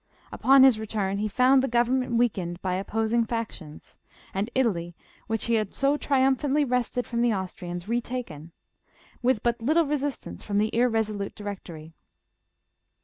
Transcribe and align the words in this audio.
Upon 0.31 0.63
his 0.63 0.79
return, 0.79 1.19
he 1.19 1.27
found 1.27 1.61
the 1.61 1.67
government 1.67 2.13
weakened 2.15 2.59
by 2.63 2.73
opposing 2.73 3.23
fac 3.23 3.51
tions, 3.51 3.99
and 4.33 4.49
Italy, 4.55 4.95
which 5.27 5.45
he 5.45 5.53
had 5.53 5.75
so 5.75 5.95
triumphantly 5.95 6.65
wrested 6.65 7.05
from 7.05 7.21
the 7.21 7.35
Austrians, 7.35 7.87
retaken, 7.87 8.51
with 9.21 9.43
but 9.43 9.61
little 9.61 9.85
resistance 9.85 10.43
from 10.43 10.57
the 10.57 10.75
irresolute 10.75 11.35
Directory. 11.35 11.93